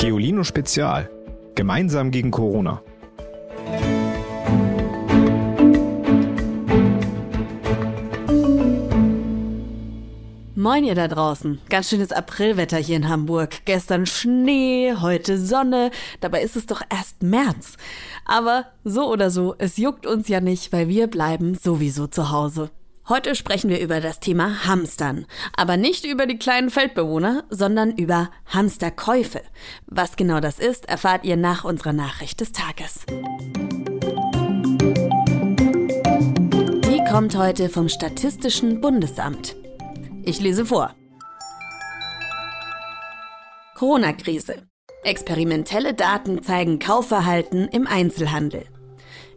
Geolino 0.00 0.44
Spezial. 0.44 1.10
Gemeinsam 1.54 2.10
gegen 2.10 2.30
Corona. 2.30 2.80
Moin 10.54 10.84
ihr 10.84 10.94
da 10.94 11.06
draußen. 11.06 11.60
Ganz 11.68 11.90
schönes 11.90 12.12
Aprilwetter 12.12 12.78
hier 12.78 12.96
in 12.96 13.10
Hamburg. 13.10 13.66
Gestern 13.66 14.06
Schnee, 14.06 14.94
heute 14.98 15.36
Sonne. 15.36 15.90
Dabei 16.22 16.40
ist 16.40 16.56
es 16.56 16.64
doch 16.64 16.80
erst 16.88 17.22
März. 17.22 17.76
Aber 18.24 18.68
so 18.84 19.06
oder 19.12 19.28
so, 19.28 19.54
es 19.58 19.76
juckt 19.76 20.06
uns 20.06 20.28
ja 20.28 20.40
nicht, 20.40 20.72
weil 20.72 20.88
wir 20.88 21.08
bleiben 21.08 21.54
sowieso 21.54 22.06
zu 22.06 22.30
Hause. 22.30 22.70
Heute 23.10 23.34
sprechen 23.34 23.70
wir 23.70 23.80
über 23.80 24.00
das 24.00 24.20
Thema 24.20 24.68
Hamstern. 24.68 25.26
Aber 25.56 25.76
nicht 25.76 26.04
über 26.04 26.26
die 26.26 26.38
kleinen 26.38 26.70
Feldbewohner, 26.70 27.42
sondern 27.50 27.90
über 27.90 28.30
Hamsterkäufe. 28.46 29.42
Was 29.86 30.14
genau 30.14 30.38
das 30.38 30.60
ist, 30.60 30.88
erfahrt 30.88 31.24
ihr 31.24 31.36
nach 31.36 31.64
unserer 31.64 31.92
Nachricht 31.92 32.40
des 32.40 32.52
Tages. 32.52 33.00
Die 36.84 37.04
kommt 37.10 37.36
heute 37.36 37.68
vom 37.68 37.88
Statistischen 37.88 38.80
Bundesamt. 38.80 39.56
Ich 40.22 40.40
lese 40.40 40.64
vor. 40.64 40.94
Corona-Krise. 43.74 44.68
Experimentelle 45.02 45.94
Daten 45.94 46.44
zeigen 46.44 46.78
Kaufverhalten 46.78 47.66
im 47.72 47.88
Einzelhandel. 47.88 48.66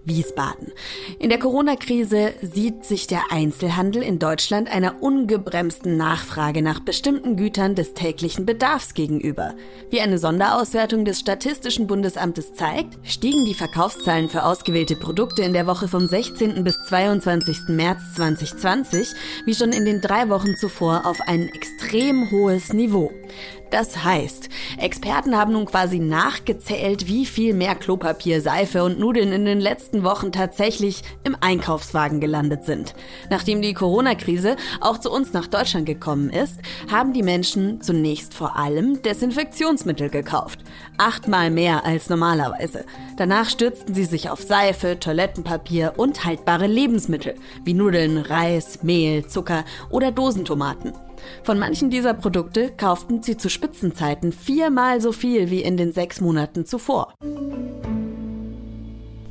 Wiesbaden. 0.06 0.72
In 1.20 1.30
der 1.30 1.40
Corona-Krise 1.40 2.34
sieht 2.42 2.86
sich 2.86 3.08
der 3.08 3.32
Einzelhandel 3.32 4.04
in 4.04 4.20
Deutschland 4.20 4.70
einer 4.70 5.02
ungebremsten 5.02 5.98
Nachfrage 5.98 6.62
nach 6.62 6.80
bestimmten 6.80 7.36
Gütern 7.36 7.76
des 7.76 7.94
täglichen 7.94 8.46
Bedarfs 8.46 8.94
gegenüber. 8.94 9.56
Wie 9.90 10.02
eine 10.02 10.18
Sonderauswertung 10.18 11.06
des 11.06 11.20
Statistischen 11.20 11.88
Bundesamtes 11.88 12.54
zeigt, 12.54 12.98
stiegen 13.04 13.46
die 13.46 13.54
Verkaufszahlen 13.54 14.30
für 14.30 14.44
ausgewählte 14.44 14.96
Produkte 14.96 15.44
in 15.44 15.54
der 15.54 15.68
Woche 15.68 15.88
vom 15.88 16.06
16. 16.06 16.64
bis 16.64 16.78
22. 16.86 17.70
März 17.70 18.02
2020 18.16 19.08
wie 19.46 19.56
schon 19.56 19.72
in 19.72 19.86
den 19.86 20.02
drei 20.02 20.30
Wochen 20.30 20.56
zuvor 20.56 21.06
auf 21.06 21.22
ein 21.22 21.50
extrem 21.50 22.32
hohes 22.32 22.74
Niveau. 22.74 23.12
Das 23.74 24.04
heißt, 24.04 24.50
Experten 24.78 25.36
haben 25.36 25.54
nun 25.54 25.66
quasi 25.66 25.98
nachgezählt, 25.98 27.08
wie 27.08 27.26
viel 27.26 27.56
mehr 27.56 27.74
Klopapier, 27.74 28.40
Seife 28.40 28.84
und 28.84 29.00
Nudeln 29.00 29.32
in 29.32 29.46
den 29.46 29.60
letzten 29.60 30.04
Wochen 30.04 30.32
tatsächlich 30.32 31.02
im 31.24 31.36
Einkaufswagen 31.42 32.20
gelandet 32.20 32.66
sind. 32.66 32.94
Nachdem 33.32 33.64
die 33.64 33.74
Corona-Krise 33.74 34.58
auch 34.80 35.00
zu 35.00 35.12
uns 35.12 35.34
nach 35.34 35.48
Deutschland 35.48 35.88
gekommen 35.88 36.30
ist, 36.30 36.60
haben 36.92 37.14
die 37.14 37.24
Menschen 37.24 37.82
zunächst 37.82 38.36
vor 38.36 38.58
allem 38.58 39.02
Desinfektionsmittel 39.02 40.12
gekauft. 40.12 40.60
Achtmal 41.00 41.50
mehr 41.50 41.84
als 41.84 42.10
normalerweise. 42.10 42.86
Danach 43.18 43.50
stürzten 43.50 43.96
sie 43.96 44.06
sich 44.06 44.30
auf 44.30 44.44
Seife, 44.44 45.00
Toilettenpapier 45.00 45.94
und 45.98 46.26
haltbare 46.26 46.68
Lebensmittel, 46.68 47.34
wie 47.64 47.74
Nudeln, 47.74 48.20
Reis, 48.20 48.84
Mehl, 48.84 49.26
Zucker 49.26 49.66
oder 49.90 50.12
Dosentomaten. 50.12 50.94
Von 51.44 51.60
manchen 51.60 51.90
dieser 51.90 52.14
Produkte 52.14 52.72
kauften 52.76 53.24
sie 53.24 53.38
zu 53.38 53.50
Spitzenzeiten 53.50 54.32
viermal 54.32 55.02
so 55.02 55.12
viel 55.12 55.50
wie 55.50 55.62
in 55.62 55.78
den 55.78 55.92
sechs 55.92 56.22
Monaten 56.22 56.66
zuvor. 56.66 57.14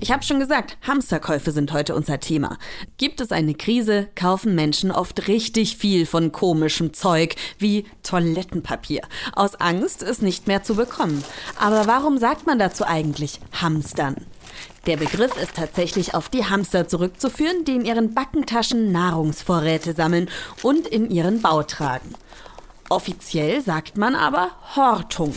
Ich 0.02 0.10
habe 0.10 0.24
schon 0.24 0.40
gesagt, 0.40 0.78
Hamsterkäufe 0.82 1.52
sind 1.52 1.72
heute 1.72 1.94
unser 1.94 2.18
Thema. 2.18 2.58
Gibt 2.96 3.20
es 3.20 3.30
eine 3.30 3.54
Krise, 3.54 4.08
kaufen 4.16 4.56
Menschen 4.56 4.90
oft 4.90 5.28
richtig 5.28 5.76
viel 5.76 6.06
von 6.06 6.32
komischem 6.32 6.92
Zeug 6.92 7.36
wie 7.58 7.84
Toilettenpapier, 8.02 9.02
aus 9.32 9.54
Angst, 9.54 10.02
es 10.02 10.20
nicht 10.20 10.48
mehr 10.48 10.64
zu 10.64 10.74
bekommen. 10.74 11.22
Aber 11.56 11.86
warum 11.86 12.18
sagt 12.18 12.48
man 12.48 12.58
dazu 12.58 12.84
eigentlich 12.84 13.38
Hamstern? 13.52 14.26
Der 14.86 14.96
Begriff 14.96 15.36
ist 15.40 15.54
tatsächlich 15.54 16.14
auf 16.14 16.28
die 16.28 16.44
Hamster 16.44 16.88
zurückzuführen, 16.88 17.64
die 17.64 17.76
in 17.76 17.84
ihren 17.84 18.14
Backentaschen 18.14 18.90
Nahrungsvorräte 18.90 19.92
sammeln 19.94 20.28
und 20.62 20.88
in 20.88 21.08
ihren 21.08 21.40
Bau 21.40 21.62
tragen. 21.62 22.14
Offiziell 22.88 23.62
sagt 23.62 23.96
man 23.96 24.16
aber 24.16 24.50
Hortung. 24.74 25.34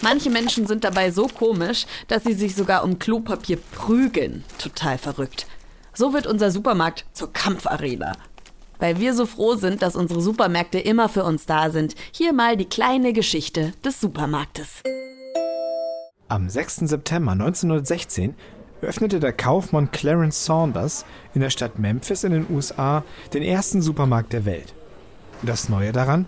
Manche 0.00 0.30
Menschen 0.30 0.66
sind 0.66 0.82
dabei 0.82 1.10
so 1.10 1.26
komisch, 1.26 1.86
dass 2.08 2.24
sie 2.24 2.32
sich 2.32 2.56
sogar 2.56 2.84
um 2.84 2.98
Klopapier 2.98 3.58
prügeln. 3.58 4.44
Total 4.58 4.96
verrückt. 4.96 5.46
So 5.92 6.14
wird 6.14 6.26
unser 6.26 6.50
Supermarkt 6.50 7.04
zur 7.12 7.32
Kampfarena. 7.32 8.16
Weil 8.78 8.98
wir 8.98 9.14
so 9.14 9.26
froh 9.26 9.56
sind, 9.56 9.82
dass 9.82 9.94
unsere 9.94 10.22
Supermärkte 10.22 10.78
immer 10.80 11.08
für 11.08 11.22
uns 11.22 11.44
da 11.44 11.70
sind, 11.70 11.94
hier 12.12 12.32
mal 12.32 12.56
die 12.56 12.64
kleine 12.64 13.12
Geschichte 13.12 13.72
des 13.84 14.00
Supermarktes. 14.00 14.82
Am 16.32 16.48
6. 16.48 16.76
September 16.88 17.32
1916 17.32 18.34
öffnete 18.80 19.20
der 19.20 19.34
Kaufmann 19.34 19.90
Clarence 19.90 20.46
Saunders 20.46 21.04
in 21.34 21.42
der 21.42 21.50
Stadt 21.50 21.78
Memphis 21.78 22.24
in 22.24 22.32
den 22.32 22.46
USA 22.48 23.04
den 23.34 23.42
ersten 23.42 23.82
Supermarkt 23.82 24.32
der 24.32 24.46
Welt. 24.46 24.72
Das 25.42 25.68
Neue 25.68 25.92
daran, 25.92 26.24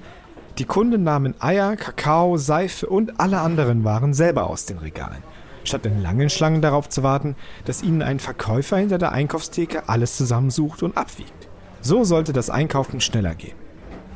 die 0.59 0.66
Kunden 0.66 1.04
nahmen 1.04 1.34
Eier, 1.41 1.76
Kakao, 1.76 2.37
Seife 2.37 2.87
und 2.87 3.19
alle 3.19 3.41
anderen 3.41 3.82
Waren 3.84 4.12
selber 4.12 4.47
aus 4.50 4.66
den 4.66 4.76
Regalen, 4.76 5.22
statt 5.65 5.87
in 5.87 6.03
langen 6.03 6.28
Schlangen 6.28 6.60
darauf 6.60 6.91
zu 6.91 7.03
warten, 7.03 7.34
dass 7.65 7.82
ihnen 7.82 8.03
ein 8.03 8.19
Verkäufer 8.19 8.76
hinter 8.76 8.98
der 8.98 9.12
Einkaufstheke 9.12 9.88
alles 9.88 10.19
zusammensucht 10.19 10.82
und 10.82 10.98
abwiegt. 10.98 11.48
So 11.81 12.04
sollte 12.04 12.34
das 12.34 12.50
Einkaufen 12.50 13.00
schneller 13.00 13.34
gehen. 13.34 13.56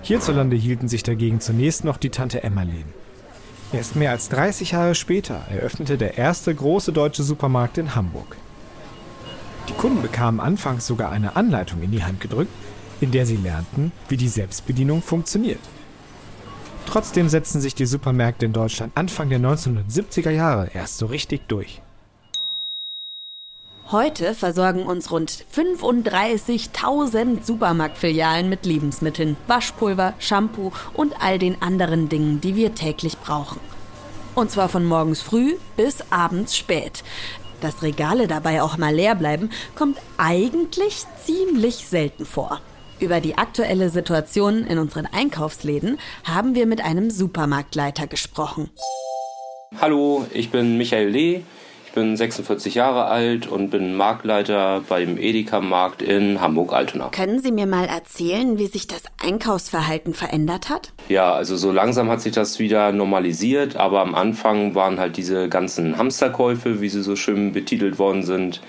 Hierzulande 0.02 0.56
hielten 0.56 0.88
sich 0.88 1.02
dagegen 1.02 1.40
zunächst 1.40 1.82
noch 1.82 1.96
die 1.96 2.10
Tante 2.10 2.42
Emma 2.42 2.64
Läden. 2.64 2.92
Erst 3.72 3.96
mehr 3.96 4.12
als 4.12 4.30
30 4.30 4.72
Jahre 4.72 4.94
später 4.94 5.42
eröffnete 5.50 5.98
der 5.98 6.16
erste 6.16 6.54
große 6.54 6.92
deutsche 6.92 7.22
Supermarkt 7.22 7.76
in 7.76 7.94
Hamburg. 7.94 8.36
Die 9.68 9.74
Kunden 9.74 10.00
bekamen 10.00 10.40
anfangs 10.40 10.86
sogar 10.86 11.12
eine 11.12 11.36
Anleitung 11.36 11.82
in 11.82 11.90
die 11.90 12.02
Hand 12.02 12.20
gedrückt, 12.20 12.52
in 13.02 13.10
der 13.10 13.26
sie 13.26 13.36
lernten, 13.36 13.92
wie 14.08 14.16
die 14.16 14.28
Selbstbedienung 14.28 15.02
funktioniert. 15.02 15.60
Trotzdem 16.86 17.28
setzten 17.28 17.60
sich 17.60 17.74
die 17.74 17.84
Supermärkte 17.84 18.46
in 18.46 18.54
Deutschland 18.54 18.92
Anfang 18.94 19.28
der 19.28 19.40
1970er 19.40 20.30
Jahre 20.30 20.70
erst 20.72 20.96
so 20.96 21.04
richtig 21.04 21.42
durch. 21.48 21.82
Heute 23.90 24.34
versorgen 24.34 24.82
uns 24.82 25.10
rund 25.10 25.46
35.000 25.56 27.42
Supermarktfilialen 27.42 28.50
mit 28.50 28.66
Lebensmitteln, 28.66 29.38
Waschpulver, 29.46 30.12
Shampoo 30.18 30.72
und 30.92 31.14
all 31.22 31.38
den 31.38 31.62
anderen 31.62 32.10
Dingen, 32.10 32.42
die 32.42 32.54
wir 32.54 32.74
täglich 32.74 33.16
brauchen. 33.16 33.60
Und 34.34 34.50
zwar 34.50 34.68
von 34.68 34.84
morgens 34.84 35.22
früh 35.22 35.54
bis 35.78 36.04
abends 36.10 36.54
spät. 36.54 37.02
Dass 37.62 37.82
Regale 37.82 38.28
dabei 38.28 38.60
auch 38.60 38.76
mal 38.76 38.94
leer 38.94 39.14
bleiben, 39.14 39.48
kommt 39.74 39.96
eigentlich 40.18 41.04
ziemlich 41.24 41.76
selten 41.76 42.26
vor. 42.26 42.60
Über 43.00 43.22
die 43.22 43.38
aktuelle 43.38 43.88
Situation 43.88 44.64
in 44.64 44.76
unseren 44.76 45.06
Einkaufsläden 45.06 45.98
haben 46.24 46.54
wir 46.54 46.66
mit 46.66 46.84
einem 46.84 47.10
Supermarktleiter 47.10 48.06
gesprochen. 48.06 48.68
Hallo, 49.80 50.26
ich 50.34 50.50
bin 50.50 50.76
Michael 50.76 51.08
Lee. 51.08 51.42
Ich 51.88 51.94
bin 51.94 52.18
46 52.18 52.74
Jahre 52.74 53.06
alt 53.06 53.46
und 53.46 53.70
bin 53.70 53.96
Marktleiter 53.96 54.82
beim 54.86 55.16
Edeka-Markt 55.16 56.02
in 56.02 56.38
Hamburg-Altona. 56.38 57.08
Können 57.08 57.40
Sie 57.40 57.50
mir 57.50 57.64
mal 57.64 57.86
erzählen, 57.86 58.58
wie 58.58 58.66
sich 58.66 58.86
das 58.86 59.04
Einkaufsverhalten 59.24 60.12
verändert 60.12 60.68
hat? 60.68 60.92
Ja, 61.08 61.32
also 61.32 61.56
so 61.56 61.72
langsam 61.72 62.10
hat 62.10 62.20
sich 62.20 62.34
das 62.34 62.58
wieder 62.58 62.92
normalisiert, 62.92 63.76
aber 63.76 64.02
am 64.02 64.14
Anfang 64.14 64.74
waren 64.74 65.00
halt 65.00 65.16
diese 65.16 65.48
ganzen 65.48 65.96
Hamsterkäufe, 65.96 66.82
wie 66.82 66.90
sie 66.90 67.02
so 67.02 67.16
schön 67.16 67.54
betitelt 67.54 67.98
worden 67.98 68.22
sind. 68.22 68.60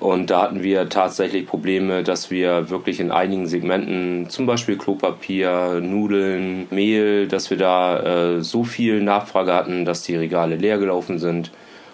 Und 0.00 0.30
da 0.30 0.40
hatten 0.40 0.62
wir 0.62 0.88
tatsächlich 0.88 1.46
Probleme, 1.46 2.02
dass 2.02 2.30
wir 2.30 2.70
wirklich 2.70 3.00
in 3.00 3.10
einigen 3.10 3.46
Segmenten, 3.46 4.30
zum 4.30 4.46
Beispiel 4.46 4.78
Klopapier, 4.78 5.80
Nudeln, 5.82 6.68
Mehl, 6.70 7.28
dass 7.28 7.50
wir 7.50 7.58
da 7.58 8.36
äh, 8.36 8.40
so 8.40 8.64
viel 8.64 9.02
Nachfrage 9.02 9.52
hatten, 9.52 9.84
dass 9.84 10.04
die 10.04 10.16
Regale 10.16 10.56
leer 10.56 10.78
gelaufen 10.78 11.18
sind 11.18 11.52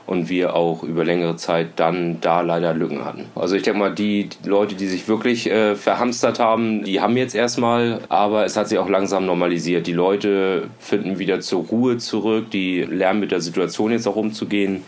und 0.08 0.30
wir 0.30 0.56
auch 0.56 0.82
über 0.82 1.04
längere 1.04 1.36
Zeit 1.36 1.68
dann 1.76 2.18
da 2.22 2.40
leider 2.40 2.72
Lücken 2.72 3.04
hatten. 3.04 3.26
Also 3.34 3.56
ich 3.56 3.62
denke 3.62 3.78
mal, 3.78 3.94
die 3.94 4.30
Leute, 4.42 4.74
die 4.74 4.86
sich 4.86 5.06
wirklich 5.06 5.50
äh, 5.50 5.76
verhamstert 5.76 6.38
haben, 6.38 6.82
die 6.82 7.02
haben 7.02 7.18
jetzt 7.18 7.34
erstmal, 7.34 8.00
aber 8.08 8.46
es 8.46 8.56
hat 8.56 8.68
sich 8.68 8.78
auch 8.78 8.88
langsam 8.88 9.26
normalisiert. 9.26 9.86
Die 9.86 9.92
Leute 9.92 10.68
finden 10.78 11.18
wieder 11.18 11.40
zur 11.40 11.66
Ruhe 11.66 11.98
zurück, 11.98 12.50
die 12.50 12.80
lernen 12.84 13.20
mit 13.20 13.32
der 13.32 13.42
Situation 13.42 13.92
jetzt 13.92 14.08
auch 14.08 14.16
umzugehen 14.16 14.82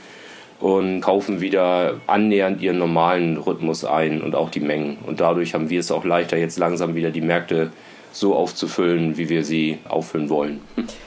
und 0.59 1.03
kaufen 1.03 1.43
wieder 1.43 2.01
annähernd 2.07 2.63
ihren 2.63 2.79
normalen 2.79 3.37
Rhythmus 3.37 3.85
ein 3.85 4.23
und 4.23 4.35
auch 4.35 4.49
die 4.49 4.61
Mengen. 4.61 4.97
Und 5.07 5.21
dadurch 5.21 5.53
haben 5.53 5.69
wir 5.69 5.81
es 5.81 5.93
auch 5.93 6.05
leichter, 6.07 6.39
jetzt 6.39 6.59
langsam 6.59 6.95
wieder 6.95 7.11
die 7.11 7.21
Märkte 7.21 7.71
so 8.13 8.35
aufzufüllen, 8.35 9.17
wie 9.17 9.29
wir 9.29 9.45
sie 9.45 9.79
auffüllen 9.89 10.29
wollen. 10.29 10.61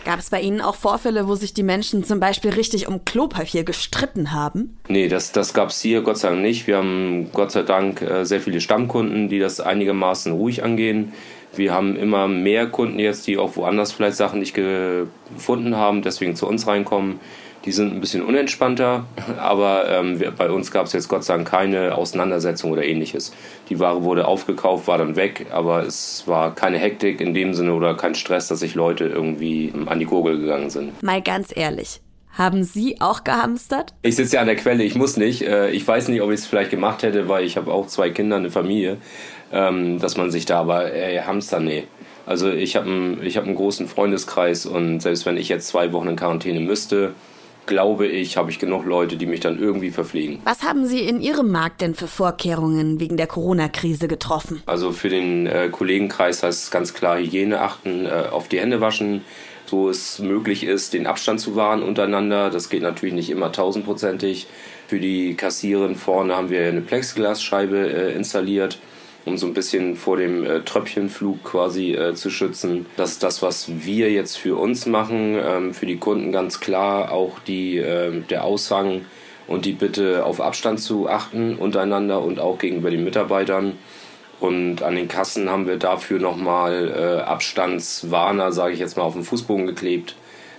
Gab 0.05 0.19
es 0.19 0.29
bei 0.29 0.41
Ihnen 0.41 0.61
auch 0.61 0.75
Vorfälle, 0.75 1.27
wo 1.27 1.35
sich 1.35 1.53
die 1.53 1.63
Menschen 1.63 2.03
zum 2.03 2.19
Beispiel 2.19 2.51
richtig 2.51 2.87
um 2.87 3.05
Klopapier 3.05 3.63
gestritten 3.63 4.31
haben? 4.31 4.77
Nee, 4.87 5.07
das, 5.07 5.31
das 5.31 5.53
gab 5.53 5.69
es 5.69 5.81
hier 5.81 6.01
Gott 6.01 6.17
sei 6.17 6.29
Dank 6.29 6.41
nicht. 6.41 6.67
Wir 6.67 6.77
haben 6.77 7.29
Gott 7.33 7.51
sei 7.51 7.63
Dank 7.63 8.01
äh, 8.01 8.25
sehr 8.25 8.41
viele 8.41 8.61
Stammkunden, 8.61 9.29
die 9.29 9.39
das 9.39 9.59
einigermaßen 9.59 10.31
ruhig 10.33 10.63
angehen. 10.63 11.13
Wir 11.55 11.73
haben 11.73 11.95
immer 11.95 12.27
mehr 12.27 12.67
Kunden 12.67 12.99
jetzt, 12.99 13.27
die 13.27 13.37
auch 13.37 13.55
woanders 13.55 13.91
vielleicht 13.91 14.17
Sachen 14.17 14.39
nicht 14.39 14.55
gefunden 14.55 15.75
haben, 15.75 16.01
deswegen 16.01 16.35
zu 16.35 16.47
uns 16.47 16.65
reinkommen. 16.65 17.19
Die 17.65 17.71
sind 17.71 17.93
ein 17.93 18.01
bisschen 18.01 18.23
unentspannter, 18.23 19.05
aber 19.39 19.89
ähm, 19.89 20.21
bei 20.37 20.49
uns 20.49 20.69
gab 20.69 20.85
es 20.85 20.93
jetzt 20.93 21.07
Gott 21.07 21.23
sei 21.23 21.35
Dank 21.35 21.47
keine 21.47 21.95
Auseinandersetzung 21.95 22.71
oder 22.71 22.83
ähnliches. 22.83 23.33
Die 23.69 23.79
Ware 23.79 24.03
wurde 24.03 24.27
aufgekauft, 24.27 24.87
war 24.87 24.97
dann 24.97 25.15
weg, 25.15 25.45
aber 25.51 25.83
es 25.83 26.23
war 26.25 26.53
keine 26.53 26.77
Hektik 26.77 27.21
in 27.21 27.33
dem 27.33 27.53
Sinne 27.53 27.73
oder 27.73 27.95
kein 27.95 28.15
Stress, 28.15 28.49
dass 28.49 28.59
sich 28.59 28.75
Leute 28.75 29.05
irgendwie 29.05 29.71
an 29.85 29.99
die 29.99 30.05
Gurgel 30.05 30.39
gegangen 30.39 30.69
sind. 30.69 31.01
Mal 31.01 31.21
ganz 31.21 31.55
ehrlich, 31.55 32.01
haben 32.33 32.63
Sie 32.63 32.99
auch 32.99 33.23
gehamstert? 33.23 33.93
Ich 34.01 34.17
sitze 34.17 34.35
ja 34.35 34.41
an 34.41 34.47
der 34.47 34.55
Quelle, 34.57 34.83
ich 34.83 34.95
muss 34.95 35.15
nicht. 35.15 35.43
Äh, 35.43 35.69
ich 35.69 35.87
weiß 35.87 36.09
nicht, 36.09 36.21
ob 36.21 36.31
ich 36.31 36.41
es 36.41 36.47
vielleicht 36.47 36.71
gemacht 36.71 37.03
hätte, 37.03 37.29
weil 37.29 37.45
ich 37.45 37.55
habe 37.55 37.71
auch 37.71 37.87
zwei 37.87 38.09
Kinder, 38.09 38.35
eine 38.35 38.49
Familie, 38.49 38.97
ähm, 39.53 39.99
dass 39.99 40.17
man 40.17 40.31
sich 40.31 40.45
da 40.45 40.59
aber 40.59 40.91
ey, 40.91 41.17
Hamster, 41.19 41.59
nee. 41.61 41.85
Also 42.25 42.49
ich 42.49 42.75
habe 42.75 42.87
einen, 42.87 43.21
hab 43.23 43.45
einen 43.45 43.55
großen 43.55 43.87
Freundeskreis 43.87 44.65
und 44.65 45.01
selbst 45.01 45.25
wenn 45.25 45.37
ich 45.37 45.47
jetzt 45.49 45.67
zwei 45.67 45.93
Wochen 45.93 46.07
in 46.07 46.15
Quarantäne 46.15 46.59
müsste, 46.59 47.13
glaube 47.65 48.07
ich, 48.07 48.37
habe 48.37 48.51
ich 48.51 48.59
genug 48.59 48.85
Leute, 48.85 49.17
die 49.17 49.25
mich 49.25 49.39
dann 49.39 49.59
irgendwie 49.59 49.91
verpflegen. 49.91 50.39
Was 50.43 50.63
haben 50.63 50.85
Sie 50.85 51.01
in 51.01 51.21
Ihrem 51.21 51.51
Markt 51.51 51.81
denn 51.81 51.95
für 51.95 52.07
Vorkehrungen 52.07 52.99
wegen 52.99 53.17
der 53.17 53.27
Corona-Krise 53.27 54.07
getroffen? 54.07 54.61
Also 54.65 54.91
für 54.91 55.09
den 55.09 55.47
äh, 55.47 55.69
Kollegenkreis 55.71 56.43
heißt 56.43 56.63
es 56.63 56.71
ganz 56.71 56.93
klar 56.93 57.17
Hygiene 57.17 57.61
achten, 57.61 58.05
äh, 58.05 58.27
auf 58.31 58.47
die 58.47 58.59
Hände 58.59 58.81
waschen, 58.81 59.21
so 59.65 59.89
es 59.89 60.19
möglich 60.19 60.63
ist, 60.63 60.93
den 60.93 61.07
Abstand 61.07 61.39
zu 61.39 61.55
wahren 61.55 61.83
untereinander. 61.83 62.49
Das 62.49 62.69
geht 62.69 62.83
natürlich 62.83 63.15
nicht 63.15 63.29
immer 63.29 63.51
tausendprozentig. 63.51 64.47
Für 64.87 64.99
die 64.99 65.35
Kassiererin 65.35 65.95
vorne 65.95 66.35
haben 66.35 66.49
wir 66.49 66.67
eine 66.67 66.81
Plexiglasscheibe 66.81 67.77
äh, 67.77 68.13
installiert, 68.13 68.79
um 69.25 69.37
so 69.37 69.47
ein 69.47 69.53
bisschen 69.53 69.95
vor 69.95 70.17
dem 70.17 70.45
äh, 70.45 70.61
Tröpfchenflug 70.61 71.43
quasi 71.43 71.93
äh, 71.93 72.13
zu 72.13 72.29
schützen. 72.29 72.85
Das 72.97 73.11
ist 73.11 73.23
das, 73.23 73.41
was 73.41 73.69
wir 73.85 74.11
jetzt 74.11 74.37
für 74.37 74.57
uns 74.57 74.85
machen. 74.85 75.37
Ähm, 75.41 75.73
für 75.73 75.85
die 75.85 75.97
Kunden 75.97 76.31
ganz 76.31 76.59
klar 76.59 77.11
auch 77.11 77.39
die, 77.39 77.77
ähm, 77.77 78.25
der 78.29 78.43
Aushang 78.43 79.05
und 79.47 79.65
die 79.65 79.73
Bitte 79.73 80.25
auf 80.25 80.41
Abstand 80.41 80.79
zu 80.79 81.09
achten 81.09 81.55
untereinander 81.55 82.21
und 82.21 82.39
auch 82.39 82.57
gegenüber 82.57 82.89
den 82.89 83.03
Mitarbeitern. 83.03 83.77
Und 84.39 84.81
an 84.83 84.95
den 84.95 85.07
Kassen 85.07 85.49
haben 85.49 85.67
wir 85.67 85.77
dafür 85.77 86.19
nochmal 86.19 86.89
äh, 86.89 87.21
Abstandswarner, 87.21 88.51
sage 88.51 88.73
ich 88.73 88.79
jetzt 88.79 88.97
mal, 88.97 89.03
auf 89.03 89.13
den 89.13 89.23
Fußboden 89.23 89.67
geklebt, 89.67 90.15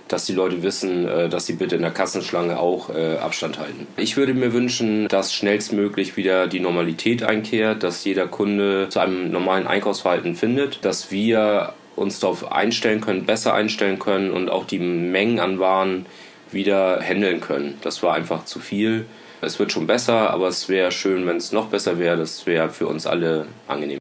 dass 0.07 0.25
die 0.25 0.33
Leute 0.33 0.63
wissen, 0.63 1.07
äh, 1.07 1.29
dass 1.29 1.45
sie 1.45 1.53
bitte 1.53 1.75
in 1.75 1.81
der 1.81 1.91
Kassenschlange 1.91 2.59
auch 2.59 2.89
äh, 2.89 3.17
Abstand 3.17 3.59
halten. 3.59 3.87
Ich 3.97 4.17
würde 4.17 4.33
mir 4.33 4.53
wünschen, 4.53 5.07
dass 5.07 5.33
schnellstmöglich 5.33 6.17
wieder 6.17 6.47
die 6.47 6.59
Normalität 6.59 7.23
einkehrt, 7.23 7.83
dass 7.83 8.03
jeder 8.03 8.27
Kunde 8.27 8.87
zu 8.89 8.99
einem 8.99 9.31
normalen 9.31 9.67
Einkaufsverhalten 9.67 10.35
findet, 10.35 10.83
dass 10.85 11.11
wir 11.11 11.73
uns 11.95 12.19
darauf 12.19 12.51
einstellen 12.51 13.01
können, 13.01 13.25
besser 13.25 13.53
einstellen 13.53 13.99
können 13.99 14.31
und 14.31 14.49
auch 14.49 14.65
die 14.65 14.79
Mengen 14.79 15.39
an 15.39 15.59
Waren 15.59 16.05
wieder 16.51 16.99
handeln 17.01 17.41
können. 17.41 17.77
Das 17.81 18.03
war 18.03 18.13
einfach 18.13 18.45
zu 18.45 18.59
viel. 18.59 19.05
Es 19.41 19.59
wird 19.59 19.71
schon 19.71 19.87
besser, 19.87 20.31
aber 20.31 20.47
es 20.47 20.69
wäre 20.69 20.91
schön, 20.91 21.27
wenn 21.27 21.37
es 21.37 21.51
noch 21.51 21.67
besser 21.67 21.99
wäre. 21.99 22.17
Das 22.17 22.45
wäre 22.45 22.69
für 22.69 22.87
uns 22.87 23.05
alle 23.05 23.45
angenehm. 23.67 23.99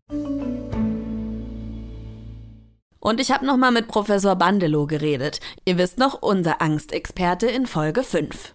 Und 3.04 3.20
ich 3.20 3.30
habe 3.30 3.44
nochmal 3.44 3.70
mit 3.70 3.86
Professor 3.86 4.34
Bandelow 4.34 4.86
geredet. 4.86 5.38
Ihr 5.66 5.76
wisst 5.76 5.98
noch, 5.98 6.22
unser 6.22 6.62
Angstexperte 6.62 7.46
in 7.46 7.66
Folge 7.66 8.02
5. 8.02 8.54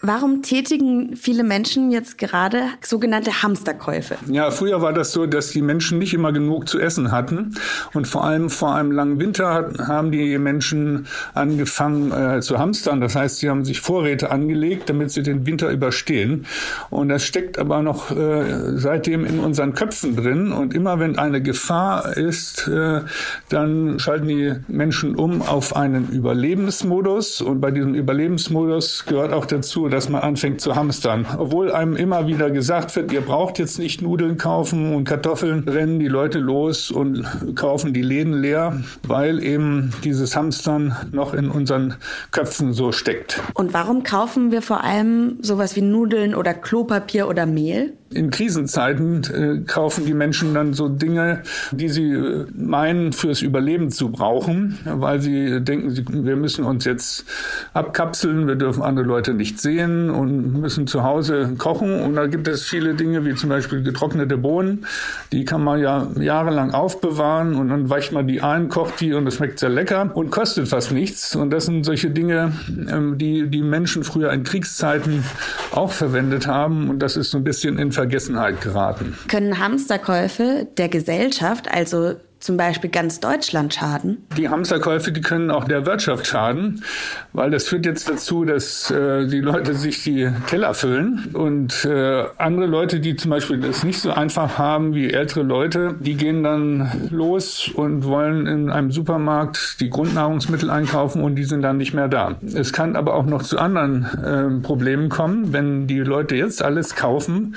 Warum 0.00 0.42
tätigen 0.42 1.16
viele 1.16 1.42
Menschen 1.42 1.90
jetzt 1.90 2.18
gerade 2.18 2.68
sogenannte 2.82 3.42
Hamsterkäufe? 3.42 4.14
Ja, 4.30 4.52
früher 4.52 4.80
war 4.80 4.92
das 4.92 5.10
so, 5.10 5.26
dass 5.26 5.50
die 5.50 5.60
Menschen 5.60 5.98
nicht 5.98 6.14
immer 6.14 6.30
genug 6.30 6.68
zu 6.68 6.78
essen 6.78 7.10
hatten. 7.10 7.56
Und 7.94 8.06
vor 8.06 8.22
allem 8.22 8.48
vor 8.48 8.76
einem 8.76 8.92
langen 8.92 9.18
Winter 9.18 9.72
haben 9.88 10.12
die 10.12 10.38
Menschen 10.38 11.08
angefangen 11.34 12.12
äh, 12.12 12.40
zu 12.42 12.60
hamstern. 12.60 13.00
Das 13.00 13.16
heißt, 13.16 13.38
sie 13.38 13.50
haben 13.50 13.64
sich 13.64 13.80
Vorräte 13.80 14.30
angelegt, 14.30 14.88
damit 14.88 15.10
sie 15.10 15.24
den 15.24 15.46
Winter 15.46 15.68
überstehen. 15.68 16.46
Und 16.90 17.08
das 17.08 17.24
steckt 17.24 17.58
aber 17.58 17.82
noch 17.82 18.12
äh, 18.12 18.78
seitdem 18.78 19.24
in 19.24 19.40
unseren 19.40 19.74
Köpfen 19.74 20.14
drin. 20.14 20.52
Und 20.52 20.74
immer 20.74 21.00
wenn 21.00 21.18
eine 21.18 21.42
Gefahr 21.42 22.16
ist, 22.16 22.68
äh, 22.68 23.00
dann 23.48 23.98
schalten 23.98 24.28
die 24.28 24.54
Menschen 24.68 25.16
um 25.16 25.42
auf 25.42 25.74
einen 25.74 26.10
Überlebensmodus. 26.10 27.40
Und 27.40 27.60
bei 27.60 27.72
diesem 27.72 27.96
Überlebensmodus 27.96 29.04
gehört 29.04 29.32
auch 29.32 29.44
dazu, 29.44 29.87
dass 29.88 30.08
man 30.08 30.22
anfängt 30.22 30.60
zu 30.60 30.76
hamstern. 30.76 31.26
Obwohl 31.36 31.72
einem 31.72 31.96
immer 31.96 32.26
wieder 32.26 32.50
gesagt 32.50 32.94
wird, 32.96 33.12
ihr 33.12 33.20
braucht 33.20 33.58
jetzt 33.58 33.78
nicht 33.78 34.02
Nudeln 34.02 34.38
kaufen 34.38 34.94
und 34.94 35.04
Kartoffeln, 35.04 35.68
rennen 35.68 35.98
die 35.98 36.08
Leute 36.08 36.38
los 36.38 36.90
und 36.90 37.26
kaufen 37.54 37.92
die 37.92 38.02
Läden 38.02 38.40
leer, 38.40 38.80
weil 39.02 39.42
eben 39.42 39.92
dieses 40.04 40.36
Hamstern 40.36 40.96
noch 41.12 41.34
in 41.34 41.50
unseren 41.50 41.94
Köpfen 42.30 42.72
so 42.72 42.92
steckt. 42.92 43.40
Und 43.54 43.74
warum 43.74 44.02
kaufen 44.02 44.52
wir 44.52 44.62
vor 44.62 44.84
allem 44.84 45.38
sowas 45.42 45.76
wie 45.76 45.82
Nudeln 45.82 46.34
oder 46.34 46.54
Klopapier 46.54 47.28
oder 47.28 47.46
Mehl? 47.46 47.97
In 48.10 48.30
Krisenzeiten 48.30 49.22
äh, 49.24 49.64
kaufen 49.66 50.06
die 50.06 50.14
Menschen 50.14 50.54
dann 50.54 50.72
so 50.72 50.88
Dinge, 50.88 51.42
die 51.72 51.90
sie 51.90 52.10
äh, 52.10 52.46
meinen 52.54 53.12
fürs 53.12 53.42
Überleben 53.42 53.90
zu 53.90 54.10
brauchen, 54.10 54.78
weil 54.84 55.20
sie 55.20 55.60
denken, 55.60 56.24
wir 56.24 56.36
müssen 56.36 56.64
uns 56.64 56.86
jetzt 56.86 57.26
abkapseln, 57.74 58.46
wir 58.46 58.54
dürfen 58.54 58.82
andere 58.82 59.04
Leute 59.04 59.34
nicht 59.34 59.60
sehen 59.60 60.08
und 60.08 60.58
müssen 60.58 60.86
zu 60.86 61.02
Hause 61.02 61.54
kochen. 61.58 62.00
Und 62.00 62.14
da 62.14 62.26
gibt 62.26 62.48
es 62.48 62.62
viele 62.62 62.94
Dinge, 62.94 63.26
wie 63.26 63.34
zum 63.34 63.50
Beispiel 63.50 63.82
getrocknete 63.82 64.38
Bohnen, 64.38 64.86
die 65.32 65.44
kann 65.44 65.62
man 65.62 65.78
ja 65.78 66.08
jahrelang 66.18 66.72
aufbewahren 66.72 67.56
und 67.56 67.68
dann 67.68 67.90
weicht 67.90 68.12
man 68.12 68.26
die 68.26 68.40
ein, 68.40 68.70
kocht 68.70 69.00
die 69.00 69.12
und 69.12 69.26
es 69.26 69.34
schmeckt 69.34 69.58
sehr 69.58 69.68
lecker 69.68 70.10
und 70.14 70.30
kostet 70.30 70.68
fast 70.68 70.92
nichts. 70.92 71.36
Und 71.36 71.50
das 71.50 71.66
sind 71.66 71.84
solche 71.84 72.10
Dinge, 72.10 72.52
ähm, 72.90 73.18
die 73.18 73.48
die 73.48 73.62
Menschen 73.62 74.02
früher 74.02 74.32
in 74.32 74.44
Kriegszeiten 74.44 75.24
auch 75.72 75.92
verwendet 75.92 76.46
haben. 76.46 76.88
Und 76.88 77.00
das 77.00 77.18
ist 77.18 77.30
so 77.30 77.38
ein 77.38 77.44
bisschen 77.44 77.78
in 77.78 77.92
Vergessenheit 77.98 78.60
geraten. 78.60 79.18
Können 79.26 79.58
Hamsterkäufe 79.58 80.68
der 80.78 80.88
Gesellschaft, 80.88 81.68
also 81.68 82.14
zum 82.40 82.56
Beispiel 82.56 82.90
ganz 82.90 83.20
Deutschland 83.20 83.74
schaden? 83.74 84.26
Die 84.36 84.48
Hamsterkäufe, 84.48 85.12
die 85.12 85.20
können 85.20 85.50
auch 85.50 85.64
der 85.64 85.86
Wirtschaft 85.86 86.26
schaden, 86.26 86.84
weil 87.32 87.50
das 87.50 87.64
führt 87.66 87.86
jetzt 87.86 88.08
dazu, 88.08 88.44
dass 88.44 88.90
äh, 88.90 89.26
die 89.26 89.40
Leute 89.40 89.74
sich 89.74 90.04
die 90.04 90.30
Keller 90.46 90.74
füllen 90.74 91.30
und 91.32 91.84
äh, 91.84 92.24
andere 92.38 92.66
Leute, 92.66 93.00
die 93.00 93.16
zum 93.16 93.30
Beispiel 93.30 93.58
das 93.58 93.84
nicht 93.84 94.00
so 94.00 94.12
einfach 94.12 94.58
haben 94.58 94.94
wie 94.94 95.12
ältere 95.12 95.42
Leute, 95.42 95.94
die 95.98 96.14
gehen 96.14 96.42
dann 96.42 97.08
los 97.10 97.70
und 97.74 98.04
wollen 98.04 98.46
in 98.46 98.70
einem 98.70 98.90
Supermarkt 98.90 99.80
die 99.80 99.90
Grundnahrungsmittel 99.90 100.70
einkaufen 100.70 101.22
und 101.22 101.36
die 101.36 101.44
sind 101.44 101.62
dann 101.62 101.76
nicht 101.76 101.94
mehr 101.94 102.08
da. 102.08 102.36
Es 102.54 102.72
kann 102.72 102.96
aber 102.96 103.14
auch 103.14 103.26
noch 103.26 103.42
zu 103.42 103.58
anderen 103.58 104.04
äh, 104.04 104.62
Problemen 104.62 105.08
kommen, 105.08 105.52
wenn 105.52 105.86
die 105.86 106.00
Leute 106.00 106.36
jetzt 106.36 106.62
alles 106.62 106.94
kaufen, 106.94 107.56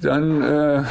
dann 0.00 0.42
äh, 0.42 0.82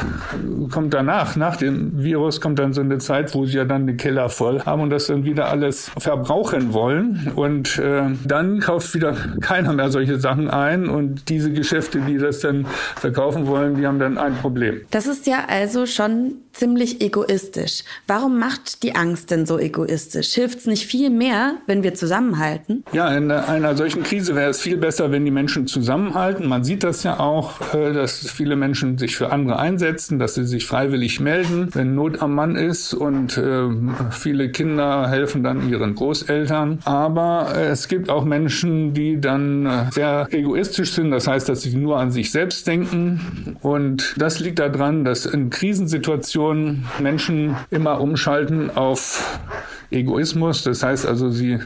kommt 0.70 0.94
danach, 0.94 1.36
nach 1.36 1.56
dem 1.56 2.02
Virus, 2.02 2.40
kommt 2.40 2.58
dann 2.58 2.72
so 2.72 2.80
eine 2.80 2.98
Zeit, 2.98 3.34
wo 3.34 3.46
sie 3.46 3.56
ja 3.56 3.64
dann 3.64 3.86
den 3.86 3.96
Keller 3.96 4.28
voll 4.28 4.62
haben 4.62 4.82
und 4.82 4.90
das 4.90 5.06
dann 5.06 5.24
wieder 5.24 5.48
alles 5.48 5.90
verbrauchen 5.98 6.72
wollen. 6.72 7.32
Und 7.34 7.78
äh, 7.78 8.02
dann 8.24 8.60
kauft 8.60 8.94
wieder 8.94 9.14
keiner 9.40 9.72
mehr 9.72 9.90
solche 9.90 10.18
Sachen 10.18 10.48
ein. 10.48 10.88
Und 10.88 11.28
diese 11.28 11.52
Geschäfte, 11.52 12.00
die 12.00 12.18
das 12.18 12.40
dann 12.40 12.66
verkaufen 12.96 13.46
wollen, 13.46 13.76
die 13.76 13.86
haben 13.86 13.98
dann 13.98 14.18
ein 14.18 14.34
Problem. 14.36 14.80
Das 14.90 15.06
ist 15.06 15.26
ja 15.26 15.44
also 15.48 15.86
schon 15.86 16.34
ziemlich 16.52 17.00
egoistisch. 17.00 17.84
Warum 18.06 18.38
macht 18.38 18.82
die 18.82 18.94
Angst 18.94 19.30
denn 19.30 19.46
so 19.46 19.58
egoistisch? 19.58 20.32
Hilft 20.32 20.58
es 20.58 20.66
nicht 20.66 20.86
viel 20.86 21.08
mehr, 21.08 21.54
wenn 21.66 21.82
wir 21.82 21.94
zusammenhalten? 21.94 22.84
Ja, 22.92 23.16
in 23.16 23.30
einer 23.30 23.76
solchen 23.76 24.02
Krise 24.02 24.34
wäre 24.34 24.50
es 24.50 24.60
viel 24.60 24.76
besser, 24.76 25.12
wenn 25.12 25.24
die 25.24 25.30
Menschen 25.30 25.66
zusammenhalten. 25.66 26.48
Man 26.48 26.64
sieht 26.64 26.82
das 26.82 27.04
ja 27.04 27.20
auch, 27.20 27.74
äh, 27.74 27.92
dass 27.92 28.28
viele 28.30 28.56
Menschen 28.56 28.97
sich 28.98 29.16
für 29.16 29.30
andere 29.32 29.58
einsetzen, 29.58 30.18
dass 30.18 30.34
sie 30.34 30.44
sich 30.44 30.66
freiwillig 30.66 31.20
melden, 31.20 31.68
wenn 31.72 31.94
Not 31.94 32.22
am 32.22 32.34
Mann 32.34 32.56
ist 32.56 32.94
und 32.94 33.38
äh, 33.38 33.68
viele 34.10 34.50
Kinder 34.50 35.08
helfen 35.08 35.42
dann 35.42 35.68
ihren 35.68 35.94
Großeltern. 35.94 36.80
Aber 36.84 37.52
äh, 37.54 37.66
es 37.66 37.88
gibt 37.88 38.10
auch 38.10 38.24
Menschen, 38.24 38.94
die 38.94 39.20
dann 39.20 39.66
äh, 39.66 39.84
sehr 39.90 40.28
egoistisch 40.30 40.92
sind, 40.92 41.10
das 41.10 41.26
heißt, 41.26 41.48
dass 41.48 41.62
sie 41.62 41.76
nur 41.76 41.98
an 41.98 42.10
sich 42.10 42.30
selbst 42.30 42.66
denken 42.66 43.56
und 43.62 44.14
das 44.18 44.40
liegt 44.40 44.58
daran, 44.58 45.04
dass 45.04 45.26
in 45.26 45.50
Krisensituationen 45.50 46.86
Menschen 47.00 47.56
immer 47.70 48.00
umschalten 48.00 48.70
auf 48.74 49.40
Egoismus. 49.90 50.64
Das 50.64 50.82
heißt 50.82 51.06
also, 51.06 51.30
sie 51.30 51.58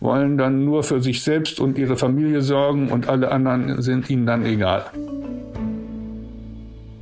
wollen 0.00 0.38
dann 0.38 0.64
nur 0.64 0.82
für 0.82 1.00
sich 1.00 1.22
selbst 1.22 1.60
und 1.60 1.78
ihre 1.78 1.96
Familie 1.96 2.40
sorgen 2.40 2.88
und 2.88 3.08
alle 3.08 3.30
anderen 3.30 3.82
sind 3.82 4.08
ihnen 4.08 4.26
dann 4.26 4.44
egal. 4.44 4.86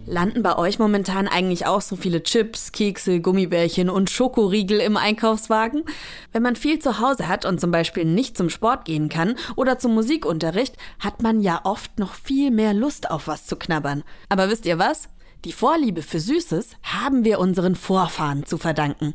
Landen 0.06 0.42
bei 0.42 0.56
euch 0.58 0.78
momentan 0.78 1.28
eigentlich 1.28 1.66
auch 1.66 1.80
so 1.80 1.96
viele 1.96 2.23
Chips, 2.23 2.73
Kekse, 2.73 3.20
Gummibärchen 3.20 3.88
und 3.88 4.11
Schokoriegel 4.11 4.80
im 4.80 4.96
Einkaufswagen? 4.96 5.84
Wenn 6.32 6.42
man 6.42 6.56
viel 6.56 6.78
zu 6.78 7.00
Hause 7.00 7.26
hat 7.26 7.46
und 7.46 7.61
zum 7.61 7.70
Beispiel 7.70 8.04
nicht 8.04 8.37
zum 8.37 8.50
Sport 8.50 8.84
gehen 8.84 9.08
kann 9.08 9.37
oder 9.56 9.78
zum 9.78 9.94
Musikunterricht, 9.94 10.76
hat 10.99 11.23
man 11.23 11.40
ja 11.40 11.61
oft 11.64 11.99
noch 11.99 12.14
viel 12.14 12.50
mehr 12.50 12.75
Lust 12.75 13.11
auf 13.11 13.28
was 13.28 13.46
zu 13.46 13.56
knabbern. 13.56 14.02
Aber 14.28 14.50
wisst 14.50 14.66
ihr 14.66 14.78
was? 14.78 15.08
Die 15.44 15.52
Vorliebe 15.52 16.02
für 16.02 16.20
Süßes 16.20 16.76
haben 16.82 17.25
wir 17.25 17.38
unseren 17.38 17.75
Vorfahren 17.75 18.44
zu 18.44 18.58
verdanken. 18.58 19.14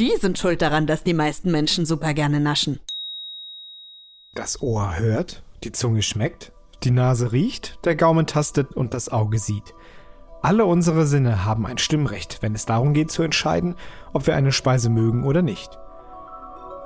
Die 0.00 0.12
sind 0.20 0.38
schuld 0.38 0.62
daran, 0.62 0.86
dass 0.88 1.04
die 1.04 1.14
meisten 1.14 1.52
Menschen 1.52 1.86
super 1.86 2.14
gerne 2.14 2.40
naschen. 2.40 2.80
Das 4.34 4.60
Ohr 4.60 4.98
hört, 4.98 5.44
die 5.62 5.70
Zunge 5.70 6.02
schmeckt, 6.02 6.50
die 6.82 6.90
Nase 6.90 7.30
riecht, 7.30 7.78
der 7.84 7.94
Gaumen 7.94 8.26
tastet 8.26 8.72
und 8.72 8.94
das 8.94 9.08
Auge 9.08 9.38
sieht. 9.38 9.74
Alle 10.44 10.66
unsere 10.66 11.06
Sinne 11.06 11.46
haben 11.46 11.64
ein 11.64 11.78
Stimmrecht, 11.78 12.42
wenn 12.42 12.54
es 12.54 12.66
darum 12.66 12.92
geht 12.92 13.10
zu 13.10 13.22
entscheiden, 13.22 13.76
ob 14.12 14.26
wir 14.26 14.36
eine 14.36 14.52
Speise 14.52 14.90
mögen 14.90 15.24
oder 15.24 15.40
nicht. 15.40 15.78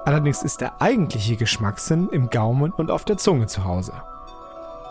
Allerdings 0.05 0.45
ist 0.45 0.61
der 0.61 0.81
eigentliche 0.81 1.35
Geschmackssinn 1.35 2.09
im 2.11 2.31
Gaumen 2.31 2.71
und 2.71 2.93
auf 2.93 3.05
der 3.05 3.17
Zunge 3.17 3.49
zu 3.49 3.65
Hause. 3.65 3.95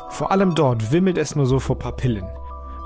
Vor 0.09 0.33
allem 0.33 0.53
dort 0.53 0.91
wimmelt 0.91 1.17
es 1.17 1.33
nur 1.33 1.45
so 1.45 1.59
vor 1.59 1.79
Papillen. 1.79 2.25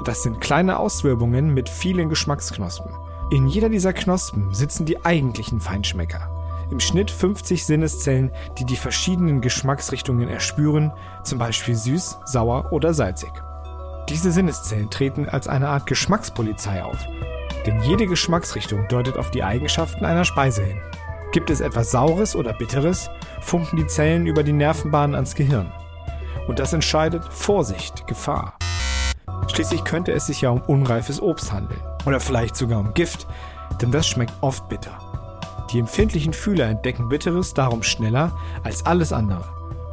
Das 0.05 0.21
sind 0.21 0.39
kleine 0.39 0.77
Auswölbungen 0.77 1.51
mit 1.51 1.67
vielen 1.67 2.09
Geschmacksknospen. 2.09 2.91
In 3.31 3.47
jeder 3.47 3.69
dieser 3.69 3.93
Knospen 3.93 4.53
sitzen 4.53 4.85
die 4.85 5.03
eigentlichen 5.03 5.59
Feinschmecker. 5.59 6.29
Im 6.69 6.79
Schnitt 6.79 7.09
50 7.09 7.65
Sinneszellen, 7.65 8.31
die 8.59 8.65
die 8.65 8.75
verschiedenen 8.75 9.41
Geschmacksrichtungen 9.41 10.29
erspüren, 10.29 10.93
zum 11.23 11.39
Beispiel 11.39 11.73
süß, 11.73 12.19
sauer 12.25 12.71
oder 12.71 12.93
salzig. 12.93 13.31
Diese 14.11 14.29
Sinneszellen 14.29 14.89
treten 14.89 15.29
als 15.29 15.47
eine 15.47 15.69
Art 15.69 15.87
Geschmackspolizei 15.87 16.83
auf, 16.83 16.97
denn 17.65 17.81
jede 17.81 18.07
Geschmacksrichtung 18.07 18.85
deutet 18.89 19.17
auf 19.17 19.31
die 19.31 19.41
Eigenschaften 19.41 20.03
einer 20.03 20.25
Speise 20.25 20.63
hin. 20.63 20.81
Gibt 21.31 21.49
es 21.49 21.61
etwas 21.61 21.91
Saures 21.91 22.35
oder 22.35 22.51
Bitteres, 22.51 23.09
funken 23.39 23.77
die 23.77 23.87
Zellen 23.87 24.27
über 24.27 24.43
die 24.43 24.51
Nervenbahnen 24.51 25.15
ans 25.15 25.33
Gehirn. 25.33 25.71
Und 26.45 26.59
das 26.59 26.73
entscheidet 26.73 27.23
Vorsicht, 27.23 28.05
Gefahr. 28.05 28.57
Schließlich 29.47 29.85
könnte 29.85 30.11
es 30.11 30.25
sich 30.25 30.41
ja 30.41 30.49
um 30.49 30.61
unreifes 30.61 31.21
Obst 31.21 31.53
handeln. 31.53 31.81
Oder 32.05 32.19
vielleicht 32.19 32.57
sogar 32.57 32.81
um 32.81 32.93
Gift, 32.93 33.27
denn 33.81 33.91
das 33.91 34.07
schmeckt 34.07 34.33
oft 34.41 34.67
bitter. 34.67 34.99
Die 35.71 35.79
empfindlichen 35.79 36.33
Fühler 36.33 36.65
entdecken 36.65 37.07
Bitteres 37.07 37.53
darum 37.53 37.81
schneller 37.81 38.37
als 38.63 38.85
alles 38.85 39.13
andere. 39.13 39.45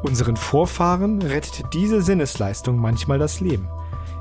Unseren 0.02 0.36
Vorfahren 0.36 1.22
rettet 1.22 1.72
diese 1.72 2.02
Sinnesleistung 2.02 2.78
manchmal 2.80 3.20
das 3.20 3.38
Leben. 3.38 3.68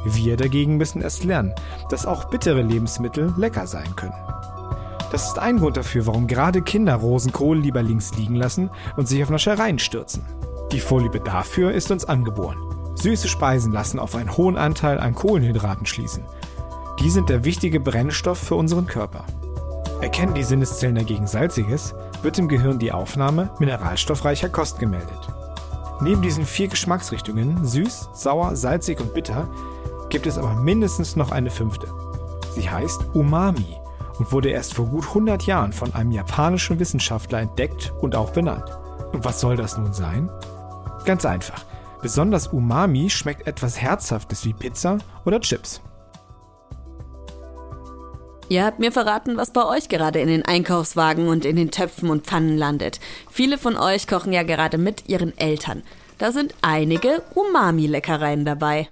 Wir 0.05 0.37
dagegen 0.37 0.77
müssen 0.77 1.01
erst 1.01 1.23
lernen, 1.23 1.53
dass 1.89 2.05
auch 2.05 2.25
bittere 2.25 2.61
Lebensmittel 2.61 3.33
lecker 3.37 3.67
sein 3.67 3.95
können. 3.95 4.13
Das 5.11 5.27
ist 5.27 5.39
ein 5.39 5.59
Grund 5.59 5.77
dafür, 5.77 6.05
warum 6.05 6.27
gerade 6.27 6.61
Kinder 6.61 6.95
Rosenkohl 6.95 7.57
lieber 7.57 7.81
links 7.81 8.13
liegen 8.15 8.35
lassen 8.35 8.69
und 8.97 9.07
sich 9.07 9.23
auf 9.23 9.29
Naschereien 9.29 9.79
stürzen. 9.79 10.23
Die 10.71 10.81
Vorliebe 10.81 11.21
dafür 11.21 11.71
ist 11.71 11.91
uns 11.91 12.03
angeboren. 12.05 12.57
Süße 12.95 13.27
Speisen 13.27 13.71
lassen 13.71 13.99
auf 13.99 14.15
einen 14.15 14.35
hohen 14.35 14.57
Anteil 14.57 14.99
an 14.99 15.15
Kohlenhydraten 15.15 15.85
schließen. 15.85 16.23
Die 16.99 17.09
sind 17.09 17.29
der 17.29 17.45
wichtige 17.45 17.79
Brennstoff 17.79 18.39
für 18.39 18.55
unseren 18.55 18.87
Körper. 18.87 19.23
Erkennen 20.01 20.33
die 20.33 20.43
Sinneszellen 20.43 20.95
dagegen 20.95 21.25
Salziges, 21.25 21.95
wird 22.21 22.37
im 22.37 22.47
Gehirn 22.47 22.79
die 22.79 22.91
Aufnahme 22.91 23.51
mineralstoffreicher 23.59 24.49
Kost 24.49 24.79
gemeldet. 24.79 25.19
Neben 26.01 26.21
diesen 26.21 26.45
vier 26.45 26.67
Geschmacksrichtungen, 26.67 27.65
süß, 27.65 28.09
sauer, 28.13 28.55
salzig 28.55 28.99
und 28.99 29.13
bitter, 29.13 29.47
gibt 30.09 30.27
es 30.27 30.37
aber 30.37 30.55
mindestens 30.55 31.15
noch 31.15 31.31
eine 31.31 31.49
fünfte. 31.49 31.87
Sie 32.55 32.69
heißt 32.69 33.01
Umami 33.13 33.77
und 34.19 34.31
wurde 34.31 34.49
erst 34.49 34.73
vor 34.73 34.85
gut 34.87 35.07
100 35.07 35.43
Jahren 35.43 35.73
von 35.73 35.93
einem 35.93 36.11
japanischen 36.11 36.79
Wissenschaftler 36.79 37.39
entdeckt 37.39 37.93
und 38.01 38.15
auch 38.15 38.31
benannt. 38.31 38.69
Und 39.13 39.23
was 39.23 39.39
soll 39.39 39.55
das 39.55 39.77
nun 39.77 39.93
sein? 39.93 40.29
Ganz 41.05 41.25
einfach. 41.25 41.63
Besonders 42.01 42.47
Umami 42.47 43.09
schmeckt 43.09 43.47
etwas 43.47 43.81
Herzhaftes 43.81 44.45
wie 44.45 44.53
Pizza 44.53 44.97
oder 45.25 45.39
Chips. 45.39 45.81
Ihr 48.49 48.63
habt 48.63 48.79
mir 48.79 48.93
verraten, 48.93 49.35
was 49.35 49.51
bei 49.51 49.65
euch 49.65 49.89
gerade 49.89 50.19
in 50.19 50.27
den 50.27 50.45
Einkaufswagen 50.45 51.27
und 51.27 51.43
in 51.43 51.57
den 51.57 51.69
Töpfen 51.69 52.09
und 52.09 52.25
Pfannen 52.25 52.57
landet. 52.57 52.99
Viele 53.29 53.57
von 53.57 53.75
euch 53.75 54.07
kochen 54.07 54.31
ja 54.31 54.43
gerade 54.43 54.77
mit 54.77 55.09
ihren 55.09 55.37
Eltern. 55.37 55.83
Da 56.17 56.31
sind 56.31 56.55
einige 56.61 57.23
Umami-Leckereien 57.35 58.45
dabei. 58.45 58.87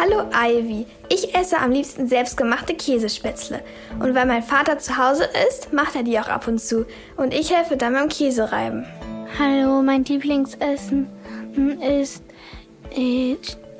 Hallo 0.00 0.30
Ivy, 0.32 0.86
ich 1.08 1.34
esse 1.34 1.58
am 1.58 1.72
liebsten 1.72 2.06
selbstgemachte 2.06 2.74
Käsespätzle. 2.74 3.64
Und 3.98 4.14
weil 4.14 4.26
mein 4.26 4.44
Vater 4.44 4.78
zu 4.78 4.96
Hause 4.96 5.28
ist, 5.48 5.72
macht 5.72 5.96
er 5.96 6.04
die 6.04 6.20
auch 6.20 6.28
ab 6.28 6.46
und 6.46 6.60
zu. 6.60 6.86
Und 7.16 7.34
ich 7.34 7.52
helfe 7.52 7.76
dann 7.76 7.94
beim 7.94 8.08
Käsereiben. 8.08 8.86
Hallo, 9.40 9.82
mein 9.82 10.04
Lieblingsessen 10.04 11.08
ist 11.98 12.22
äh, 12.94 13.34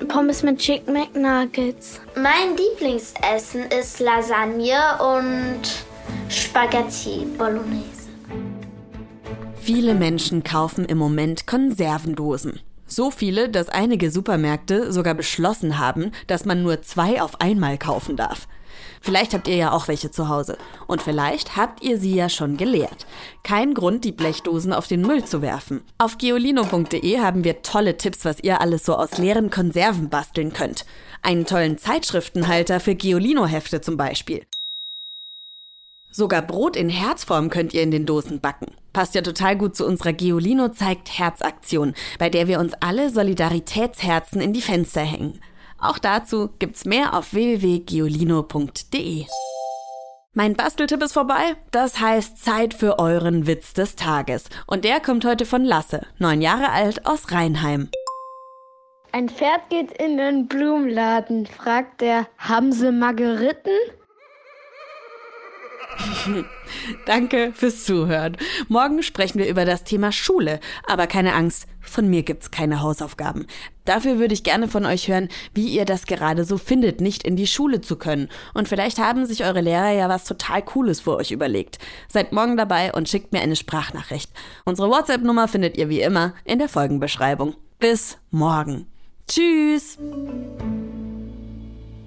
Pommes 0.08 0.42
mit 0.42 0.58
Chicken 0.58 0.94
McNuggets. 0.94 2.00
Mein 2.16 2.56
Lieblingsessen 2.56 3.66
ist 3.78 4.00
Lasagne 4.00 4.98
und 4.98 5.62
Spaghetti 6.28 7.28
Bolognese. 7.38 8.08
Viele 9.60 9.94
Menschen 9.94 10.42
kaufen 10.42 10.84
im 10.84 10.98
Moment 10.98 11.46
Konservendosen. 11.46 12.58
So 12.88 13.10
viele, 13.10 13.48
dass 13.48 13.68
einige 13.68 14.10
Supermärkte 14.10 14.92
sogar 14.92 15.14
beschlossen 15.14 15.78
haben, 15.78 16.10
dass 16.26 16.44
man 16.44 16.62
nur 16.62 16.82
zwei 16.82 17.20
auf 17.22 17.40
einmal 17.40 17.78
kaufen 17.78 18.16
darf. 18.16 18.48
Vielleicht 19.00 19.34
habt 19.34 19.46
ihr 19.46 19.56
ja 19.56 19.72
auch 19.72 19.88
welche 19.88 20.10
zu 20.10 20.28
Hause. 20.28 20.56
Und 20.86 21.02
vielleicht 21.02 21.56
habt 21.56 21.82
ihr 21.82 21.98
sie 21.98 22.14
ja 22.14 22.28
schon 22.28 22.56
geleert. 22.56 23.06
Kein 23.42 23.74
Grund, 23.74 24.04
die 24.04 24.12
Blechdosen 24.12 24.72
auf 24.72 24.86
den 24.86 25.02
Müll 25.02 25.24
zu 25.24 25.42
werfen. 25.42 25.82
Auf 25.98 26.18
geolino.de 26.18 27.18
haben 27.18 27.44
wir 27.44 27.62
tolle 27.62 27.96
Tipps, 27.96 28.24
was 28.24 28.40
ihr 28.40 28.60
alles 28.60 28.84
so 28.84 28.96
aus 28.96 29.18
leeren 29.18 29.50
Konserven 29.50 30.08
basteln 30.08 30.52
könnt. 30.52 30.84
Einen 31.22 31.46
tollen 31.46 31.78
Zeitschriftenhalter 31.78 32.80
für 32.80 32.94
Geolino-Hefte 32.94 33.80
zum 33.80 33.96
Beispiel. 33.96 34.44
Sogar 36.10 36.42
Brot 36.42 36.76
in 36.76 36.88
Herzform 36.88 37.50
könnt 37.50 37.74
ihr 37.74 37.82
in 37.82 37.90
den 37.90 38.06
Dosen 38.06 38.40
backen. 38.40 38.72
Passt 38.92 39.14
ja 39.14 39.22
total 39.22 39.56
gut 39.56 39.76
zu 39.76 39.86
unserer 39.86 40.12
Geolino 40.12 40.68
zeigt 40.68 41.18
Herzaktion, 41.18 41.94
bei 42.18 42.30
der 42.30 42.48
wir 42.48 42.58
uns 42.58 42.72
alle 42.80 43.10
Solidaritätsherzen 43.10 44.40
in 44.40 44.52
die 44.52 44.62
Fenster 44.62 45.02
hängen. 45.02 45.40
Auch 45.78 45.98
dazu 45.98 46.50
gibt's 46.58 46.84
mehr 46.84 47.14
auf 47.14 47.32
www.giolino.de. 47.32 49.26
Mein 50.34 50.54
Basteltipp 50.54 51.02
ist 51.02 51.12
vorbei. 51.12 51.56
Das 51.70 52.00
heißt 52.00 52.42
Zeit 52.42 52.74
für 52.74 52.98
euren 52.98 53.46
Witz 53.46 53.72
des 53.74 53.96
Tages. 53.96 54.44
Und 54.66 54.84
der 54.84 55.00
kommt 55.00 55.24
heute 55.24 55.44
von 55.44 55.64
Lasse, 55.64 56.06
neun 56.18 56.42
Jahre 56.42 56.70
alt 56.70 57.06
aus 57.06 57.30
Rheinheim. 57.32 57.90
Ein 59.12 59.28
Pferd 59.28 59.68
geht 59.70 59.90
in 59.92 60.16
den 60.16 60.48
Blumenladen, 60.48 61.46
fragt 61.46 62.02
er, 62.02 62.26
haben 62.36 62.72
Sie 62.72 62.92
Margeriten? 62.92 63.72
Danke 67.06 67.52
fürs 67.54 67.84
Zuhören. 67.84 68.36
Morgen 68.68 69.02
sprechen 69.02 69.38
wir 69.38 69.48
über 69.48 69.64
das 69.64 69.84
Thema 69.84 70.12
Schule. 70.12 70.60
Aber 70.86 71.06
keine 71.06 71.34
Angst, 71.34 71.66
von 71.80 72.08
mir 72.08 72.22
gibt's 72.22 72.50
keine 72.50 72.82
Hausaufgaben. 72.82 73.46
Dafür 73.84 74.18
würde 74.18 74.34
ich 74.34 74.44
gerne 74.44 74.68
von 74.68 74.84
euch 74.84 75.08
hören, 75.08 75.28
wie 75.54 75.68
ihr 75.68 75.84
das 75.84 76.06
gerade 76.06 76.44
so 76.44 76.58
findet, 76.58 77.00
nicht 77.00 77.22
in 77.24 77.36
die 77.36 77.46
Schule 77.46 77.80
zu 77.80 77.96
können. 77.96 78.28
Und 78.54 78.68
vielleicht 78.68 78.98
haben 78.98 79.24
sich 79.24 79.44
eure 79.44 79.62
Lehrer 79.62 79.92
ja 79.92 80.08
was 80.08 80.24
total 80.24 80.62
Cooles 80.62 81.00
für 81.00 81.16
euch 81.16 81.30
überlegt. 81.30 81.78
Seid 82.08 82.32
morgen 82.32 82.56
dabei 82.56 82.92
und 82.92 83.08
schickt 83.08 83.32
mir 83.32 83.40
eine 83.40 83.56
Sprachnachricht. 83.56 84.30
Unsere 84.64 84.90
WhatsApp-Nummer 84.90 85.48
findet 85.48 85.76
ihr 85.78 85.88
wie 85.88 86.02
immer 86.02 86.34
in 86.44 86.58
der 86.58 86.68
Folgenbeschreibung. 86.68 87.54
Bis 87.78 88.18
morgen. 88.30 88.86
Tschüss! 89.26 89.98